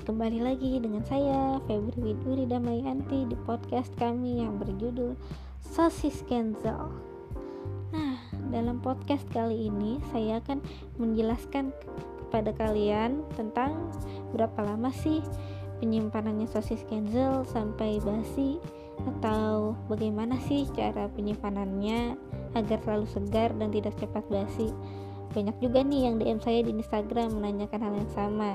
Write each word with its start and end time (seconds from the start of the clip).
kembali 0.00 0.40
lagi 0.40 0.80
dengan 0.80 1.04
saya 1.04 1.60
Febri 1.68 2.00
Widuri 2.00 2.48
Damayanti 2.48 3.28
di 3.28 3.36
podcast 3.44 3.92
kami 4.00 4.40
yang 4.40 4.56
berjudul 4.56 5.12
Sosis 5.60 6.24
Kenzel. 6.24 6.88
Nah, 7.92 8.16
dalam 8.48 8.80
podcast 8.80 9.28
kali 9.36 9.68
ini 9.68 10.00
saya 10.08 10.40
akan 10.40 10.64
menjelaskan 10.96 11.76
kepada 12.24 12.56
kalian 12.56 13.20
tentang 13.36 13.92
berapa 14.32 14.64
lama 14.64 14.88
sih 14.96 15.20
penyimpanannya 15.84 16.48
sosis 16.48 16.80
Kenzel 16.88 17.44
sampai 17.52 18.00
basi 18.00 18.56
atau 19.04 19.76
bagaimana 19.92 20.40
sih 20.48 20.64
cara 20.72 21.12
penyimpanannya 21.12 22.16
agar 22.56 22.80
selalu 22.80 23.06
segar 23.12 23.52
dan 23.60 23.68
tidak 23.68 23.92
cepat 24.00 24.24
basi 24.32 24.72
banyak 25.32 25.56
juga 25.58 25.80
nih 25.80 26.08
yang 26.08 26.14
DM 26.20 26.40
saya 26.44 26.60
di 26.60 26.76
Instagram 26.76 27.40
menanyakan 27.40 27.80
hal 27.80 27.94
yang 27.96 28.12
sama. 28.12 28.54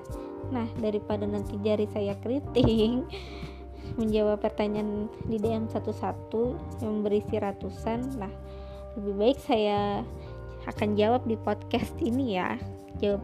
Nah 0.54 0.70
daripada 0.80 1.26
nanti 1.26 1.58
jari 1.66 1.90
saya 1.92 2.14
keriting 2.22 3.04
menjawab 4.00 4.40
pertanyaan 4.40 5.10
di 5.26 5.42
DM 5.42 5.66
satu-satu 5.68 6.54
yang 6.86 7.02
berisi 7.02 7.42
ratusan 7.42 8.22
nah 8.22 8.30
lebih 8.98 9.14
baik 9.18 9.40
saya 9.42 10.06
akan 10.70 10.94
jawab 10.94 11.26
di 11.26 11.36
podcast 11.42 11.94
ini 12.00 12.38
ya. 12.38 12.56
Jawab 13.02 13.22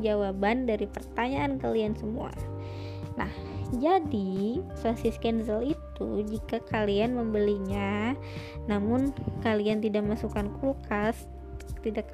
jawaban 0.00 0.64
dari 0.64 0.88
pertanyaan 0.88 1.60
kalian 1.60 1.94
semua. 1.94 2.32
Nah 3.20 3.30
jadi 3.74 4.62
sosis 4.78 5.18
cancel 5.18 5.74
itu 5.74 6.08
jika 6.28 6.62
kalian 6.70 7.16
membelinya 7.16 8.14
namun 8.70 9.10
kalian 9.42 9.82
tidak 9.82 10.04
masukkan 10.06 10.46
kulkas 10.60 11.26
tidak 11.84 12.08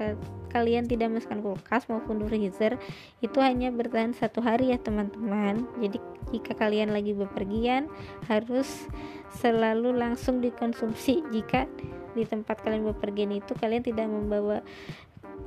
kalian 0.50 0.90
tidak 0.90 1.14
masukkan 1.14 1.38
kulkas 1.38 1.86
maupun 1.86 2.26
freezer 2.26 2.74
itu 3.22 3.38
hanya 3.38 3.70
bertahan 3.70 4.10
satu 4.10 4.42
hari 4.42 4.74
ya 4.74 4.78
teman-teman. 4.82 5.62
Jadi 5.78 6.02
jika 6.34 6.58
kalian 6.58 6.90
lagi 6.90 7.14
bepergian 7.14 7.86
harus 8.26 8.90
selalu 9.38 9.94
langsung 9.94 10.42
dikonsumsi. 10.42 11.22
Jika 11.30 11.70
di 12.18 12.26
tempat 12.26 12.66
kalian 12.66 12.82
bepergian 12.90 13.30
itu 13.30 13.54
kalian 13.54 13.86
tidak 13.86 14.10
membawa 14.10 14.66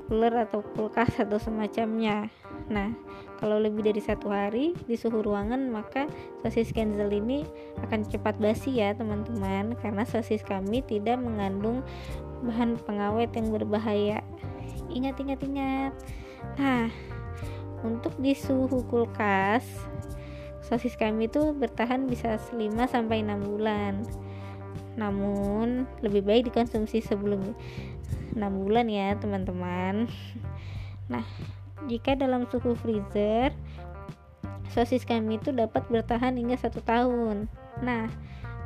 cooler 0.08 0.48
atau 0.48 0.64
kulkas 0.64 1.20
atau 1.20 1.36
semacamnya. 1.36 2.32
Nah 2.72 2.96
kalau 3.44 3.60
lebih 3.60 3.84
dari 3.84 4.00
satu 4.00 4.32
hari 4.32 4.72
di 4.88 4.96
suhu 4.96 5.20
ruangan 5.20 5.68
maka 5.68 6.08
sosis 6.40 6.72
kenzel 6.72 7.12
ini 7.12 7.44
akan 7.84 8.08
cepat 8.08 8.40
basi 8.40 8.80
ya 8.80 8.96
teman-teman. 8.96 9.76
Karena 9.84 10.08
sosis 10.08 10.40
kami 10.48 10.80
tidak 10.88 11.20
mengandung 11.20 11.84
bahan 12.44 12.78
pengawet 12.84 13.32
yang 13.34 13.50
berbahaya. 13.50 14.20
Ingat 14.92 15.16
ingat 15.24 15.40
ingat. 15.42 15.94
Nah 16.60 16.92
untuk 17.84 18.16
di 18.20 18.32
suhu 18.36 18.84
kulkas 18.88 19.64
sosis 20.64 20.96
kami 20.96 21.28
itu 21.28 21.52
bertahan 21.52 22.08
bisa 22.08 22.40
5 22.40 22.56
sampai 22.88 23.24
6 23.24 23.50
bulan. 23.50 24.04
Namun 24.96 25.90
lebih 26.00 26.24
baik 26.24 26.52
dikonsumsi 26.52 27.04
sebelum 27.04 27.56
6 28.34 28.40
bulan 28.40 28.88
ya 28.88 29.16
teman-teman. 29.20 30.08
Nah 31.12 31.26
jika 31.92 32.16
dalam 32.16 32.48
suhu 32.48 32.80
freezer 32.80 33.52
sosis 34.72 35.06
kami 35.06 35.38
itu 35.38 35.54
dapat 35.54 35.86
bertahan 35.92 36.40
hingga 36.40 36.58
satu 36.58 36.80
tahun. 36.82 37.52
Nah 37.84 38.08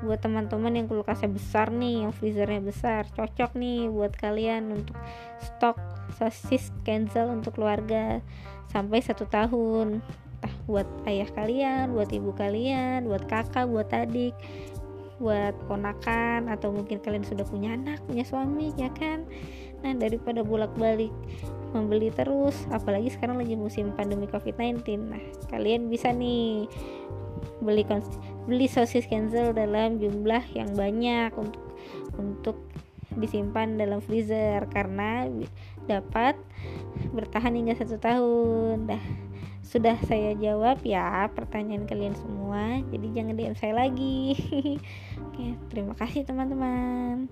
buat 0.06 0.22
teman-teman 0.22 0.73
yang 0.78 0.86
kulkasnya 0.86 1.31
besar 1.31 1.73
nih 1.73 2.06
yang 2.06 2.12
freezernya 2.14 2.62
besar. 2.62 3.09
Cocok 3.14 3.58
nih 3.58 3.90
buat 3.90 4.14
kalian 4.14 4.73
untuk 4.73 4.98
stok 5.42 5.78
sosis 6.17 6.70
cancel 6.86 7.34
untuk 7.34 7.58
keluarga 7.58 8.22
sampai 8.70 9.02
satu 9.02 9.26
tahun. 9.26 10.02
Entah 10.38 10.56
buat 10.70 10.88
ayah 11.10 11.30
kalian 11.33 11.98
buat 11.98 12.14
ibu 12.14 12.30
kalian 12.38 13.10
buat 13.10 13.26
kakak 13.26 13.66
buat 13.66 13.89
adik 13.89 14.38
buat 15.17 15.58
ponakan 15.66 16.45
atau 16.45 16.70
mungkin 16.70 17.02
kalian 17.02 17.26
sudah 17.26 17.42
punya 17.42 17.73
anak 17.73 17.98
punya 18.05 18.21
suami 18.21 18.70
ya 18.77 18.94
kan? 18.94 19.26
Nah 19.82 19.98
daripada 19.98 20.45
bolak-balik 20.45 21.10
membeli 21.76 22.14
terus 22.14 22.55
apalagi 22.71 23.11
sekarang 23.11 23.39
lagi 23.39 23.58
musim 23.60 23.92
pandemi 23.92 24.30
covid-19 24.30 24.88
nah 25.11 25.23
kalian 25.52 25.92
bisa 25.92 26.14
nih 26.14 26.67
beli 27.61 27.83
beli 28.48 28.67
sosis 28.70 29.08
cancel 29.08 29.52
dalam 29.52 29.98
jumlah 29.99 30.43
yang 30.55 30.71
banyak 30.73 31.31
untuk 31.36 31.64
untuk 32.17 32.58
disimpan 33.17 33.80
dalam 33.80 33.98
freezer 34.03 34.61
karena 34.70 35.25
dapat 35.89 36.37
bertahan 37.14 37.58
hingga 37.58 37.73
satu 37.77 37.97
tahun. 37.97 38.89
Dah 38.89 39.03
sudah 39.67 39.99
saya 40.08 40.31
jawab 40.39 40.80
ya 40.87 41.27
pertanyaan 41.36 41.83
kalian 41.83 42.15
semua 42.15 42.80
jadi 42.87 43.08
jangan 43.20 43.36
DM 43.36 43.55
saya 43.59 43.73
lagi. 43.76 44.31
Oke 45.27 45.45
terima 45.67 45.92
kasih 45.97 46.23
teman-teman 46.23 47.27